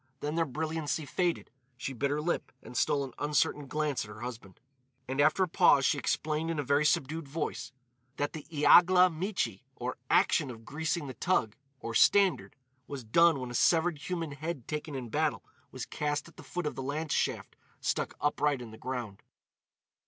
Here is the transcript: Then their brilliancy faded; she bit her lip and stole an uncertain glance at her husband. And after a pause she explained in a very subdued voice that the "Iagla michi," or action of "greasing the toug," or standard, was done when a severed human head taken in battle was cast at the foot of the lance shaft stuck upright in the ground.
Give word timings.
Then 0.21 0.33
their 0.33 0.45
brilliancy 0.47 1.05
faded; 1.05 1.51
she 1.77 1.93
bit 1.93 2.09
her 2.09 2.21
lip 2.21 2.51
and 2.63 2.75
stole 2.75 3.03
an 3.03 3.13
uncertain 3.19 3.67
glance 3.67 4.03
at 4.03 4.09
her 4.09 4.21
husband. 4.21 4.59
And 5.07 5.21
after 5.21 5.43
a 5.43 5.47
pause 5.47 5.85
she 5.85 5.99
explained 5.99 6.49
in 6.49 6.57
a 6.57 6.63
very 6.63 6.85
subdued 6.85 7.27
voice 7.27 7.71
that 8.17 8.33
the 8.33 8.47
"Iagla 8.51 9.11
michi," 9.11 9.61
or 9.75 9.97
action 10.09 10.49
of 10.49 10.65
"greasing 10.65 11.05
the 11.05 11.13
toug," 11.13 11.53
or 11.79 11.93
standard, 11.93 12.55
was 12.87 13.03
done 13.03 13.39
when 13.39 13.51
a 13.51 13.53
severed 13.53 13.99
human 13.99 14.31
head 14.31 14.67
taken 14.67 14.95
in 14.95 15.09
battle 15.09 15.43
was 15.69 15.85
cast 15.85 16.27
at 16.27 16.35
the 16.35 16.41
foot 16.41 16.65
of 16.65 16.73
the 16.73 16.81
lance 16.81 17.13
shaft 17.13 17.55
stuck 17.79 18.15
upright 18.19 18.59
in 18.59 18.71
the 18.71 18.79
ground. 18.79 19.21